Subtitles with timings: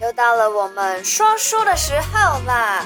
[0.00, 2.84] 又到了我们说书的时候啦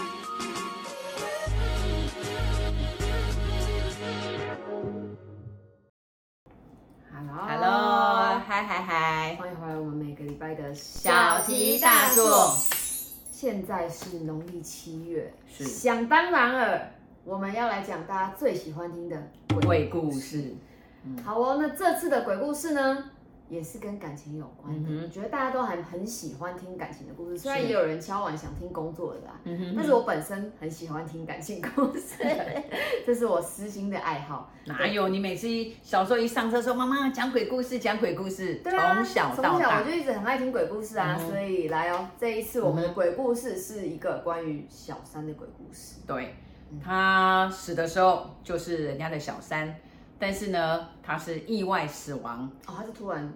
[7.49, 9.77] ！Hello，嗨嗨嗨，欢迎回来！
[9.79, 12.55] 我们每个礼拜的小题大做。
[13.33, 16.91] 现在是农历七月，是想当然尔，
[17.25, 19.17] 我们要来讲大家最喜欢听的
[19.65, 20.55] 鬼故事。
[21.05, 23.05] 嗯、好哦，那这次的鬼故事呢？
[23.49, 32.17] 也是跟感情有关的，我、嗯、觉得大家都还很喜欢听感情的故事，虽然也有人敲碗想听工作的啦，嗯、但是我本身很喜欢听感情故事，
[33.07, 34.51] 这是我私心的爱好。
[34.67, 35.09] 哪有？
[35.09, 35.49] 你每次
[35.83, 39.59] 小时候一上车说妈妈讲鬼故事，讲鬼故事，从、啊、小到大。
[39.59, 46.01] 小我就一直很爱听鬼故事啊，嗯、所以来哦，这一次我们的鬼故事是一个关于小三的鬼故事。
[46.07, 46.35] 对，
[46.85, 49.75] 他死的时候就是人家的小三。
[50.19, 52.51] 但是呢，他是意外死亡。
[52.67, 53.33] 哦，他是突然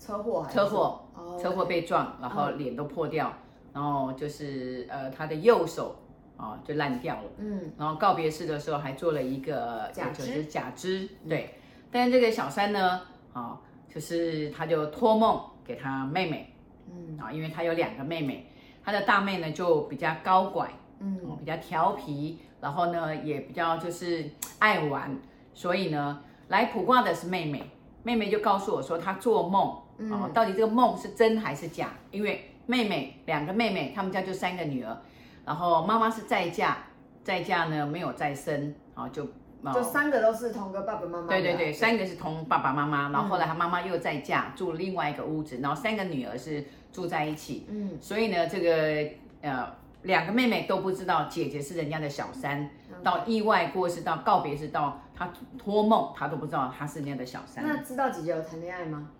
[0.00, 0.54] 车祸还是？
[0.56, 3.32] 车祸，哦，车祸被撞，然后脸都破掉，
[3.72, 5.96] 然后就是呃，他的右手
[6.36, 11.54] 啊就烂掉了，嗯，然后告别式的时候还做了一个假肢，就是假肢，对。
[11.90, 13.00] 但是这个小三呢，
[13.32, 13.60] 啊，
[13.92, 16.52] 就是他就托梦给他妹妹，
[16.90, 18.50] 嗯，啊，因为他有两个妹妹，
[18.84, 25.16] 他的大妹呢就比较高拐，嗯，比较调皮，然后呢也比较就是爱玩。
[25.58, 27.68] 所以呢，来卜卦的是妹妹，
[28.04, 31.88] 妹妹就告诉我说，她做梦，嗯、哦，到底这个梦是真还是假？
[32.12, 34.96] 因为妹妹两个妹妹，他们家就三个女儿，
[35.44, 36.76] 然后妈妈是再嫁，
[37.24, 39.24] 再嫁呢没有再生，啊、哦，就、
[39.64, 41.26] 哦、就三个都是同个爸爸妈妈。
[41.26, 49.10] 对对对，三个是同爸爸妈妈，然后后来她妈妈又再嫁，住另外一个屋子，然后三个女儿是住在一起，嗯，所以呢，这个
[49.42, 49.76] 呃。
[50.08, 52.70] 两个妹妹都不知道姐姐是人家的小三
[53.04, 57.62] 到意外过世，到告别是，到她托梦，她都不知道她是人家的小三。
[57.62, 59.10] 那知道姐姐有谈恋爱吗？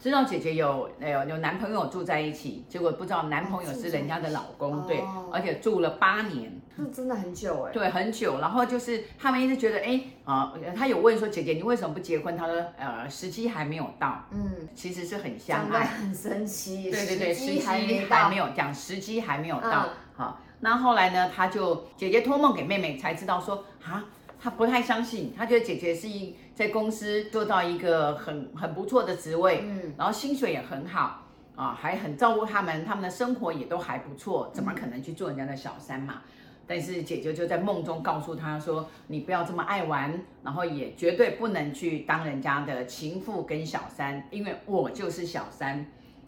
[0.00, 7.72] 知道姐姐有有有男朋友住在一起，结果不知道男朋友是人家的老公，哦、对，而且住了八年，那真的很久哎。
[7.72, 8.38] 对，很久。
[8.40, 12.36] 然后就是他们一直觉得，哎啊，他有问说姐姐你为什么不结婚？
[12.36, 14.24] 他说呃时机还没有到。
[14.30, 16.90] 嗯，其实是很相爱，很神奇。
[16.90, 19.86] 对对对，时机还没有讲，时机还没有到。
[19.86, 21.30] 嗯好，那后来呢？
[21.32, 24.04] 他就姐姐托梦给妹妹，才知道说啊，
[24.40, 31.26] 他不太相信，他觉得姐姐是一在公司做到一个很很不错的职位，嗯，然后薪水也很好
[31.56, 36.22] 啊，还很照顾他们，他们的生活也都还不错，怎么可能去做人家的小三嘛？
[36.24, 36.32] 嗯、
[36.66, 45.84] 但是姐姐就在梦中告诉他说，你不要这么爱玩，然后也绝对不能去当人家的情妇跟小三，因为我就是小三。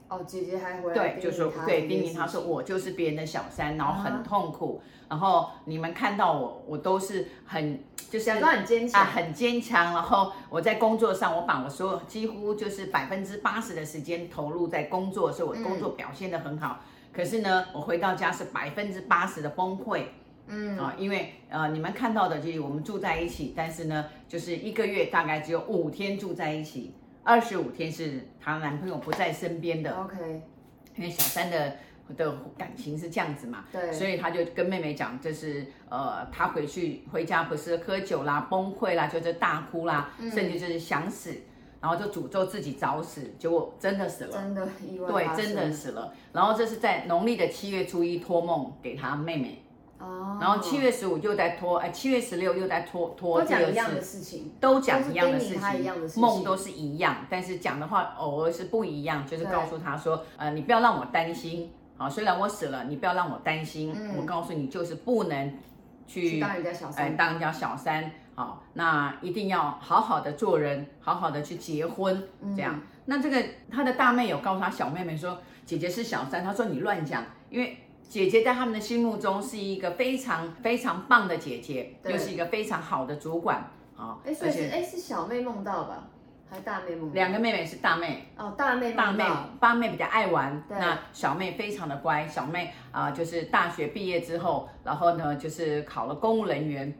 [0.09, 7.79] 哦，姐姐还回来对，就说对，叮咛他说我就是别人的小三，然后很痛苦，啊、然后你们看到我，我都是很
[8.11, 16.81] 就是假装很坚强，啊，很坚强，然后我在工作上，我把我所有几乎就是百分之八十的时间投入在工作，所以我工作表现得很好。
[16.83, 20.07] 嗯、可是呢，我回到家是百分之八十的崩溃，
[20.49, 26.93] 嗯啊，因为呃你们看到的就是我们住在一起，但是呢，就是一个月大概只有五天住在一起。
[27.23, 30.43] 二十五天是她男朋友不在身边的，OK，
[30.97, 31.77] 因为小三的
[32.15, 41.35] 的感情是这样子嘛，对，所以他就跟妹妹讲，就是呃，他回去回家不是喝酒啦、崩溃啦，就是大哭啦，嗯、甚至就是想死，
[41.81, 46.13] 然后就诅咒自己早死，结果真的死了，真的意外，对，真的死了。
[46.33, 49.65] 然后这是在农历的七月初一托梦给他妹妹。
[50.03, 56.23] 哦，然后七月十五又在拖，哎，七月十六又在拖拖第二次，都讲一样的事情，都讲一样的事情，的事情。
[56.23, 65.59] 梦都是一样，但是讲的话偶尔是不一样，就是告诉他说，呃，你不要让我担心，啊，虽然我死了，你不要让我担心，嗯、我告诉你就是不能
[66.07, 72.23] 去，去当人家小三，呃、当人家小三，好，那一定要好好的做人，好好的去结婚，
[72.57, 72.75] 这样。
[72.77, 77.77] 嗯、那这个他的大妹有告诉他小妹妹说，姐姐是小三，他说你乱讲，因为。
[78.11, 84.19] 姐姐在他们的心目中是一个非常非常棒的姐姐，又是一个非常好的主管啊。
[84.27, 86.09] 哎，所以是哎是小妹梦到吧，
[86.51, 87.11] 还是大妹妹？
[87.15, 89.25] 两个妹妹是大妹哦，大妹大妹
[89.61, 92.27] 八妹比较爱玩，那小妹非常的乖。
[92.27, 96.93] 小妹啊、呃，就是大学毕业之后，然后呢就是考了公务人员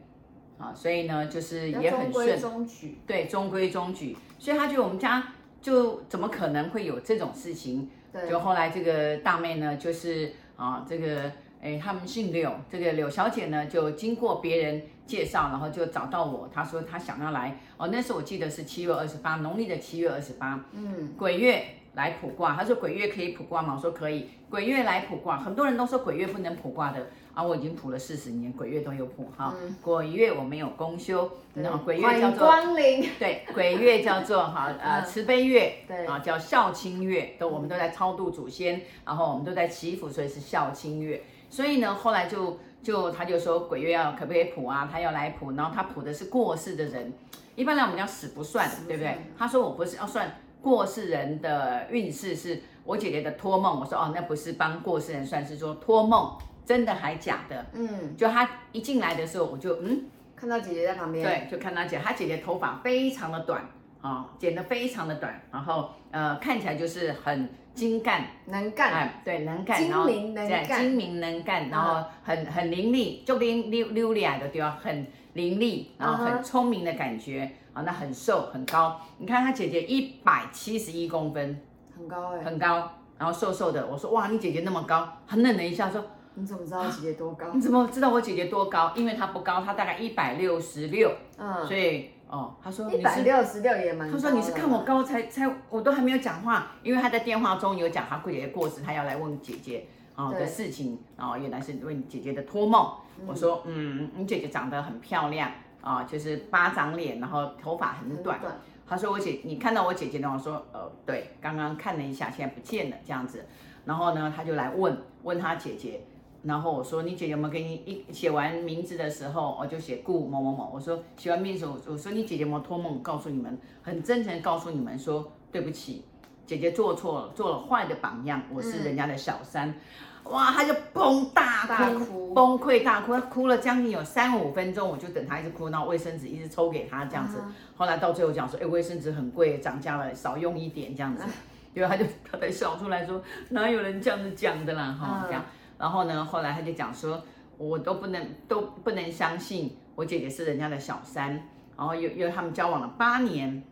[0.57, 2.97] 啊，所以呢就是也很顺，中规中矩。
[3.05, 4.17] 对，中规中矩。
[4.39, 5.21] 所以她觉得我们家
[5.61, 7.89] 就怎么可能会有这种事情？
[8.11, 10.33] 对，就后来这个大妹呢就是。
[10.57, 11.23] 啊，这个
[11.59, 14.79] 哎，他们姓柳，这个柳小姐呢，就经过别人
[15.11, 16.49] 介绍，然后就找到我。
[16.53, 21.65] 他说他想要来哦，那时候我记得是七月二十八，农历的七月二十八，嗯，鬼月
[21.95, 22.55] 来卜卦。
[22.55, 23.73] 他说鬼月可以卜卦吗？
[23.75, 25.37] 我说可以，鬼月来卜卦。
[25.37, 29.53] 很多人都说鬼月不能卜卦的啊，我已经卜了四十年，鬼月都有卜哈。
[29.61, 41.21] 嗯、鬼月我没有公休，然后鬼月叫做光临，对，鬼月叫做哈呃慈悲月，对啊叫孝亲月，都我们都在超度祖先，然后我们都在祈福，所以是孝亲月。
[41.49, 44.89] 所以呢，后来就就他就说鬼月要可不可以卜啊？
[44.91, 47.13] 他要来卜，然后他卜的是过世的人。
[47.55, 49.17] 一般来我们叫死不算，不算对不对？
[49.37, 53.79] 他说我不是要算过世人的运势，是我姐姐的托梦。
[53.79, 56.35] 我说哦，那不是帮过世人算，是说托梦，
[56.65, 57.65] 真的还假的？
[57.73, 60.05] 嗯，就他一进来的时候，我就嗯
[60.35, 63.63] 看到姐姐在旁边，对，就看到姐，他姐姐头发非常的短
[64.01, 67.49] 啊、哦，剪得非常的短，然后呃看起来就是很。
[67.73, 74.77] 精干能干，哎，对，能干，精明能干，精明能干，然后很很伶俐，就连溜溜利的对吧？
[74.83, 81.61] 很伶俐，然后很聪明的感觉啊，那很瘦很高，你看她姐姐一百七十一公分，
[81.97, 86.03] 很高哎，很高，然后瘦瘦的，我说哇，你姐姐那么高，很冷了一下说，
[86.33, 87.45] 你怎么知道我姐姐多高？
[87.53, 88.91] 你怎么知道我姐姐多高？
[88.97, 92.09] 因为她不高，她大概一百六十六，嗯，所以。
[92.31, 94.09] 哦，他说一百六十六也蛮。
[94.09, 99.85] 他说你是看我高才才，我都还没有讲话，因为他在电话中有讲他姐姐过世，他要来问姐姐
[100.15, 102.89] 啊的事情，然后原来是问姐姐的托梦。
[103.27, 105.51] 我说嗯，你姐姐长得很漂亮
[105.81, 108.39] 啊，就是巴掌脸，然后头发很短。
[108.87, 110.31] 他说我姐，你看到我姐姐呢？
[110.33, 113.45] 我说呃对，刚刚看了一下，现在不见了这样子。
[113.83, 116.05] 然后呢，他就来问问他姐姐。
[116.43, 120.71] 然后我说，你姐姐有没有给你一写完名字的时候，我就写顾某某某。
[120.73, 126.03] 我说写完名字，我说你姐姐有没有托梦告诉你们，很真诚告诉你们说对不起，
[126.47, 129.69] 姐姐做错了，做了坏的榜样，我是人家的小三。
[129.69, 137.37] 嗯、哇，他就崩大哭，大哭崩溃大哭，他哭了将近有三五分钟，我就等他一直哭，然后卫生纸一直抽给他这样子。
[137.39, 141.23] 嗯、后来到最后讲说，哎，卫生纸很贵，涨价了，少用一点这样子。
[141.73, 145.45] 因为他就他才笑出来说，哪有人这样子讲的啦哈，这样。
[145.81, 147.19] 然后呢，后来他就讲说，
[147.57, 151.31] 我都不能都不能相信我姐姐是人家的小三，
[151.75, 153.63] 然后又又他们交往了八年，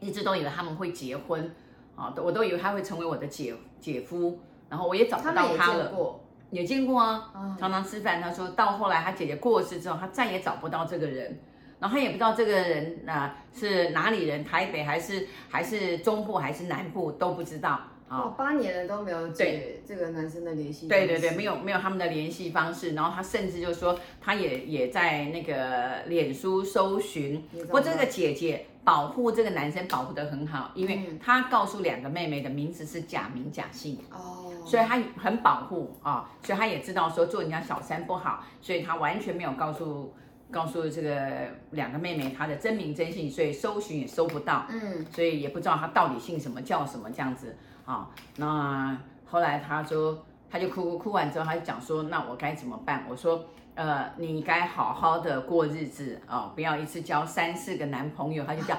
[0.00, 1.54] 一直都以为他们会结婚，
[1.94, 6.20] 啊，我都以为他会成为我的姐姐夫，然后我也找不到他了，也见过，
[6.50, 8.20] 也见过啊，嗯、常常吃饭。
[8.20, 11.38] 他说到后来他姐姐过世之后，他再也找不到这个人，
[11.78, 17.80] 然后他也不知道这个人啊、呃、是哪里人，台北还是还是中部还是南部都不知道。
[18.10, 20.88] 哦，八年了都没有解这个男生的联系。
[20.88, 22.94] 对对对，没有没有他们的联系方式。
[22.94, 27.42] 然后他甚至就说，他也也在那个脸书搜寻。
[27.52, 33.98] 不过这个姐姐保护这个男生保护的很好，因为她告诉两个妹妹的名字是假名假姓。
[34.10, 34.52] 哦。
[34.64, 40.14] 所以她很保护啊，所以她也知道说做人家小三不好，所以她完全没有告诉
[40.50, 44.64] 告诉这个两个妹妹她的真名真姓，所以搜寻也搜不到。
[44.70, 45.04] 嗯。
[45.14, 47.54] 所以也不知道她到底姓什么叫什么这样子。
[47.88, 48.06] 啊、哦，
[48.36, 48.94] 那
[49.24, 53.02] 后来他说，他就哭哭哭完之后，他就讲说，那我该怎么办？
[53.08, 53.42] 我说，
[53.76, 58.44] 呃，你该好好的过日子啊、哦，不要一次交三四个男朋友。
[58.44, 58.76] 他就讲，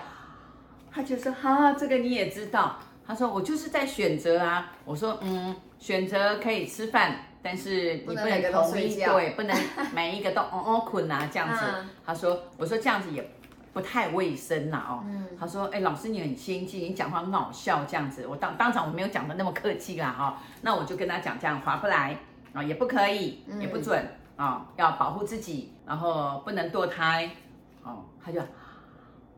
[0.92, 2.78] 他就说，哈，这个你也知道。
[3.04, 4.72] 他说，我就是在选择啊。
[4.86, 9.58] 我说，嗯，选择可以吃饭，但是你不能同意，对，不能
[9.92, 11.66] 每一个都哦哦困啊这样子。
[12.06, 13.28] 他说，我说这样子也。
[13.74, 22.18] 不太卫生啦哦，嗯、他说，哎，老师你很先进，你讲话很好笑这样子，我当当场我没有讲的那么客气啦哈、哦，那我就跟他讲这样划不来
[22.54, 24.00] 啊，也不可以，也不准
[24.36, 27.30] 啊、嗯哦，要保护自己，然后不能堕胎，
[27.84, 28.42] 哦，他就，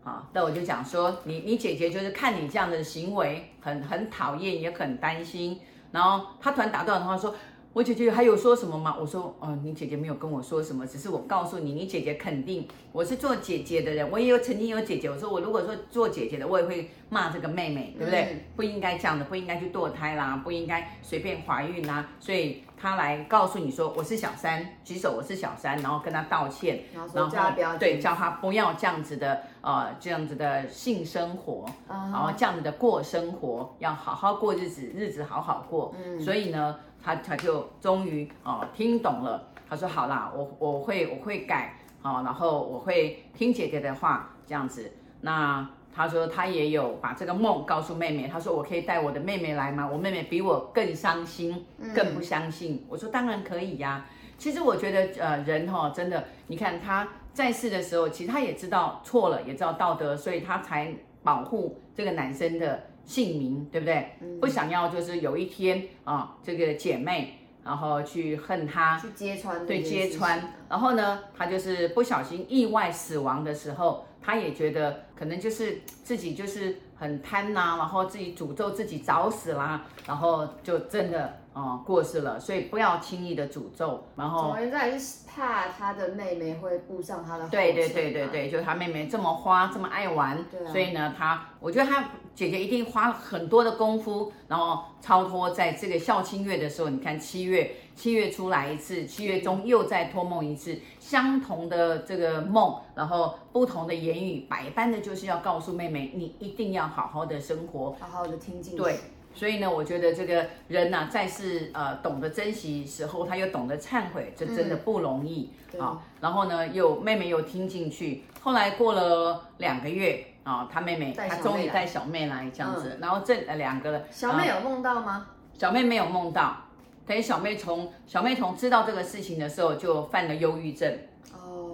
[0.03, 5.59] 啊，那我就讲说，你你姐姐就是看你这样的行为很很讨厌，也很担心，
[5.91, 7.35] 然后他突然打断的话说。
[7.73, 8.97] 我姐姐还有说什么吗？
[8.99, 15.09] 我说，哦，你姐姐没有跟我说什么，只是我告诉你，你姐姐肯定我是做姐姐的人，我也有曾经有姐姐。
[15.09, 18.19] 我说我如果说做姐姐的，我也会骂这个妹妹，对不对？
[18.33, 22.09] 嗯、不应该这样的，不应该去堕胎啦，不应该随便怀孕啦。
[22.19, 26.83] 所以她来告诉你说我是小三，举手我是小三，然后跟他道歉，
[27.13, 27.29] 然后
[27.77, 35.93] 对，叫他不要这样子的，呃，这样子的性生活，然后这样子的过生活，要好好过日子，日子好好过。
[36.03, 36.75] 嗯，所以呢。
[37.03, 44.93] 他他就终于哦听懂了，他说好啦，我我会我会改，好，然后我会听姐姐的话这样子。
[45.19, 49.87] 那他说他也有把这个梦告诉妹妹，他说我可以带我的妹妹来吗？
[49.91, 52.75] 我妹妹比我更伤心，更不相信。
[52.75, 54.05] 嗯、我说当然可以呀。
[54.37, 60.93] 其实我觉得呃人哈、哦、真的，你看他在世的时候，其实他也知道错了，也知道道德，所以他才
[61.23, 62.87] 保护这个男生的。
[63.03, 64.11] 姓名对不对？
[64.21, 70.53] 嗯、不想要就是有一天啊，这个姐妹然后去恨他，去揭穿，对，揭穿。
[70.69, 81.40] 然后呢，他就是不小心意外死亡的时候，他也觉得可能就是自己就是很贪呐、然后自己诅咒自己早死啦，然后就真的。
[81.53, 84.03] 哦，过世了，所以不要轻易的诅咒。
[84.15, 87.51] 然后，总而言之还是怕他的妹妹会步上他的后尘。
[87.51, 108.81] 对对对对对，就他妹妹这么花，这么爱玩，对啊、所以呢，他我觉得他姐姐一定花了很多的功夫，然后超脱在这个孝亲月的时候，你看七月七月出来一次，七月中又再托梦一次，相同的这个梦，然后不同的言语，百般的就是要告诉妹妹，你一定要好好的生活，好好的听进去。
[108.81, 108.95] 对。
[109.33, 115.99] 所以呢，我觉得这个人呐、啊，在是呃懂得珍惜时候，他又懂得忏悔，这真的不容易啊、嗯哦。
[116.19, 118.23] 然后呢，又妹妹又听进去。
[118.41, 122.89] 后来过了两个月啊，他、哦、妹妹他终于带小妹来这样子。
[122.95, 125.27] 嗯、然后这两个小妹有梦到吗？
[125.57, 126.57] 小妹没有梦到，
[127.05, 130.91] 等于小妹从小妹从知道这个事情的时候就犯了忧郁症。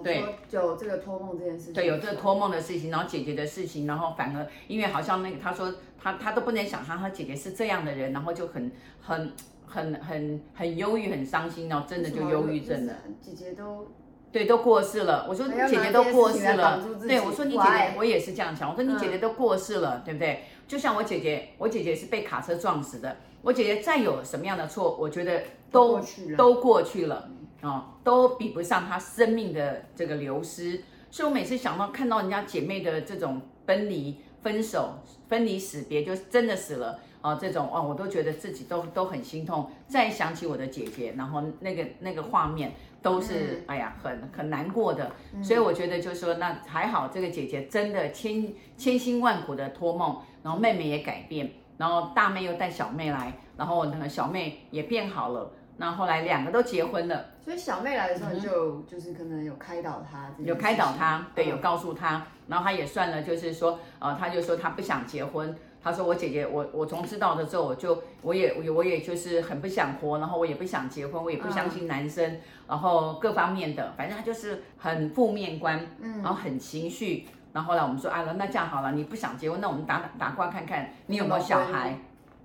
[0.08, 1.74] 对，有这个托梦这件事情。
[1.74, 9.32] 对，有这个托梦的事情，然后姐姐的事情，然后反而因为好像那个他说他他都不能想象他姐姐是这样的人，然后就很很
[9.66, 12.94] 很很很忧郁，很伤心，然后真的就忧郁症了。
[13.20, 13.86] 姐姐都
[14.30, 20.44] 对都过世了，我说姐姐都过世了，对，我说你姐姐我也是这样想，我说你姐姐都过世了，对不对？
[20.66, 25.98] 就像我姐姐，我姐姐是被卡车撞死的，我姐姐再有什么样的错，我觉得都
[26.36, 27.30] 都过去了。
[27.62, 39.68] 哦，都比不上她生命的这个流失，所以我每次想到看到人家姐妹的这种分离、分手、分离、死别，就真的死了啊、哦，这种哦，我都觉得自己都都很心痛。
[39.88, 42.72] 再想起我的姐姐，然后那个那个画面
[43.02, 45.10] 都是、嗯、哎呀，很很难过的。
[45.42, 55.50] 所以我觉得就是说，那还好，这个姐姐真的千千辛万苦的托梦，然后妹妹也改变，然后大妹又带小妹来，然后那个小妹也变好了。
[55.80, 81.96] 那后来两个都结婚了，所以小妹来的时候就、嗯、就是可能有开导她，有开导她，对，有告诉她，然后她也算了，就是说，呃，她就说她不想结婚，她说我姐姐，我我从知道的时候，我就我也我我也就是很不想活，然后我也不想结婚，我也不相信男生，嗯、然后各方面的，反正她就是很负面观，嗯，然后很情绪，然后后来我们说，啊，那这样好了，你不想结婚，那我们打打卦看看你有没有小孩，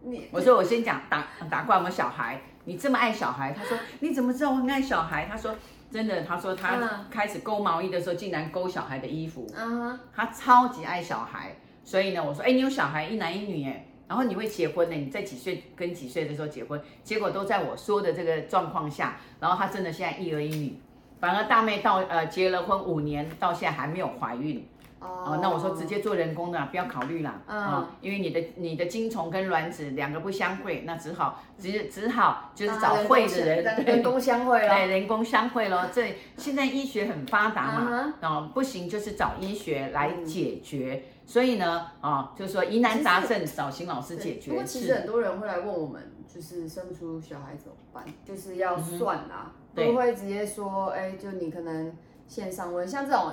[0.03, 2.39] 你，我说我先讲打打卦有没有小孩。
[2.65, 5.27] 你这么爱小孩，他说你怎么知道我很爱小孩？
[5.29, 5.55] 他说
[5.91, 9.45] 真的，他说他开始勾毛衣的时候，竟然勾小孩的衣服。
[9.55, 14.95] 嗯，他超级爱小孩，所以呢，我说，哎，你有小孩，一男一女，哎，然后你会结婚呢？
[14.95, 16.81] 你在几岁跟几岁的时候结婚？
[17.03, 20.79] 结果都在我说的这个状况下，然后他真的现在一儿一女，
[21.19, 24.65] 反而大妹到呃结了婚五年，到现在还没有怀孕。
[25.03, 35.85] 哦，那我说直接做人工的，不要考虑啦啊，因为你的你的精虫跟卵子两个不相会，那只好只只好就是找会的人，人工相会了，对，人工相会咯。
[35.93, 41.03] 这现在医学很发达嘛，啊，不行就是找医学来解决。
[41.25, 44.51] 所以呢，啊，就是说疑难杂症找邢老师解决。
[44.51, 48.03] 不过其实很多人会来问我们，就是生不出小孩怎么办？
[48.25, 51.95] 就是要算啦，不会直接说，哎，就你可能
[52.27, 53.31] 线上问，像这种。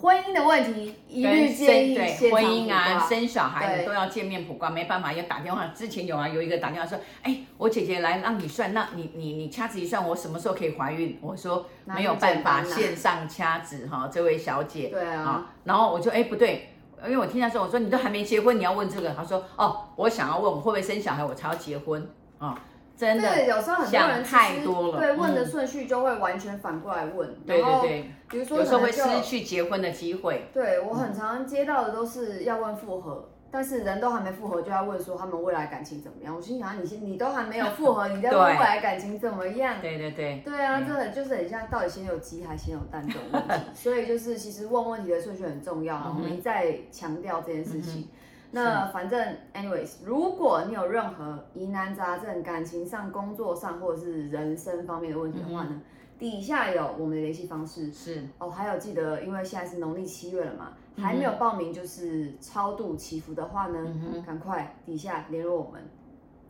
[0.00, 5.66] 婚姻的问题，一律建议对婚姻啊，生小孩都要见面卜卦，没办法要打电话。
[5.74, 11.18] 之前有啊，有一个打电话说，哎，我姐姐来让你算，那你你你掐指一算，我什么时候可以怀孕？
[11.20, 14.86] 我说没有办法，线上掐指哈，这位小姐。
[14.86, 15.50] 对啊。
[15.64, 16.68] 然后我就哎不对，
[17.04, 19.12] 因为我听他说，我说你都还没结婚，你要问这个？
[19.14, 22.56] 他说哦，我想要问我会不会生小孩，我才要结婚啊。
[22.98, 27.32] 真的，有时候很多人太多了，对问的顺序就会完全反过来问。
[27.46, 30.48] 对对对，比如说有时候会失去结婚的机会。
[30.52, 36.34] 对，我很常接到的都是要问复合，但是人都还没复合就要问说他们未来感情怎么样。
[36.34, 39.76] 我心想，你先你都还没有复合， 你在问未来感情怎么样？
[39.80, 40.42] 对对对。
[40.44, 43.64] 对啊，真的就是很像到底先有鸡还是先有蛋这种问题。
[43.74, 48.08] 所以就是其实问问题的顺序很重要，然后我们一再强调这件事情。
[48.50, 55.82] 那反正，anyways，如果你有任何疑难杂症、感情上、工作上或者是人生方面的问题的话呢，嗯、
[56.18, 57.92] 底下有我们的联系方式。
[57.92, 63.84] 是哦，还有记得，因为现在是农历七月了嘛，嗯、还没有报名就是超度祈福的话呢，
[64.26, 65.86] 赶、嗯、快底下联络我们，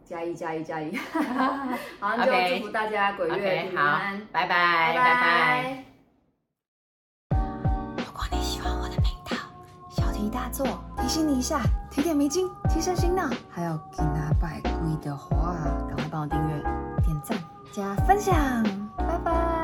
[0.05, 0.95] 加一加一加一。
[1.99, 5.05] 好，那就祝福大家鬼月平安，okay, 拜拜拜拜。
[5.05, 5.85] 拜拜
[7.97, 9.37] 如果你喜欢我的频道，
[9.91, 10.65] 小题大做，
[10.97, 11.61] 提醒你一下。
[11.99, 13.29] 提点迷津，提升心脑。
[13.51, 15.57] 还有给拿拜龟的话，
[15.89, 16.63] 赶快帮我订阅、
[17.03, 17.37] 点赞、
[17.73, 18.63] 加分享，
[18.97, 19.58] 拜拜。